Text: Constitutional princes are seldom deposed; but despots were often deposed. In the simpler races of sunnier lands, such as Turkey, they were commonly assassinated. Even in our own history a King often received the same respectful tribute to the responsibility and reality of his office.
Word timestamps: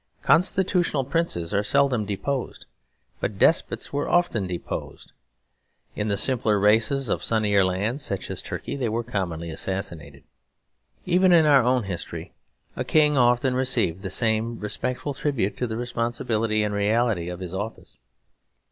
Constitutional 0.23 1.03
princes 1.03 1.53
are 1.53 1.61
seldom 1.61 2.05
deposed; 2.07 2.65
but 3.19 3.37
despots 3.37 3.93
were 3.93 4.09
often 4.09 4.47
deposed. 4.47 5.11
In 5.95 6.07
the 6.07 6.17
simpler 6.17 6.57
races 6.57 7.07
of 7.07 7.23
sunnier 7.23 7.63
lands, 7.63 8.01
such 8.03 8.31
as 8.31 8.41
Turkey, 8.41 8.75
they 8.75 8.89
were 8.89 9.03
commonly 9.03 9.51
assassinated. 9.51 10.23
Even 11.05 11.31
in 11.31 11.45
our 11.45 11.61
own 11.61 11.83
history 11.83 12.33
a 12.75 12.83
King 12.83 13.15
often 13.15 13.53
received 13.53 14.01
the 14.01 14.09
same 14.09 14.57
respectful 14.59 15.13
tribute 15.13 15.55
to 15.57 15.67
the 15.67 15.77
responsibility 15.77 16.63
and 16.63 16.73
reality 16.73 17.29
of 17.29 17.39
his 17.39 17.53
office. 17.53 17.97